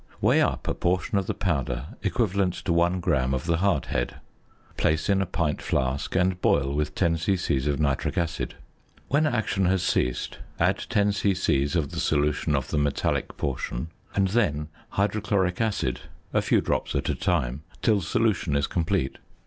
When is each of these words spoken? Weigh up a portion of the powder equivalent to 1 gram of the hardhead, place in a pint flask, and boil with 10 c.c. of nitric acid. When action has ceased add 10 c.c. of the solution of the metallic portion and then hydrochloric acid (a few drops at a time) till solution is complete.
Weigh 0.19 0.41
up 0.41 0.67
a 0.67 0.73
portion 0.73 1.19
of 1.19 1.27
the 1.27 1.35
powder 1.35 1.89
equivalent 2.01 2.55
to 2.55 2.73
1 2.73 3.01
gram 3.01 3.35
of 3.35 3.45
the 3.45 3.57
hardhead, 3.57 4.15
place 4.75 5.09
in 5.09 5.21
a 5.21 5.27
pint 5.27 5.61
flask, 5.61 6.15
and 6.15 6.41
boil 6.41 6.73
with 6.73 6.95
10 6.95 7.17
c.c. 7.17 7.69
of 7.69 7.79
nitric 7.79 8.17
acid. 8.17 8.55
When 9.09 9.27
action 9.27 9.65
has 9.67 9.83
ceased 9.83 10.39
add 10.59 10.83
10 10.89 11.11
c.c. 11.11 11.65
of 11.77 11.91
the 11.91 11.99
solution 11.99 12.55
of 12.55 12.69
the 12.69 12.79
metallic 12.79 13.37
portion 13.37 13.89
and 14.15 14.29
then 14.29 14.69
hydrochloric 14.89 15.61
acid 15.61 15.99
(a 16.33 16.41
few 16.41 16.61
drops 16.61 16.95
at 16.95 17.07
a 17.07 17.13
time) 17.13 17.61
till 17.83 18.01
solution 18.01 18.55
is 18.55 18.65
complete. 18.65 19.19